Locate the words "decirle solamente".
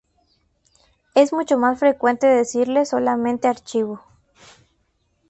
2.25-3.47